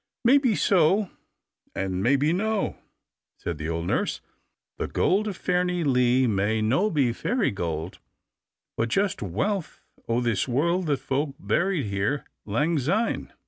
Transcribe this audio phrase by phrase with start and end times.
[0.25, 1.11] "Maybe so,
[1.75, 2.75] and maybe no,"
[3.37, 4.19] said the old nurse.
[4.79, 7.99] "The Gold o' Fairnilee may no be fairy gold,
[8.75, 13.31] but just wealth o' this world that folk buried here lang syne.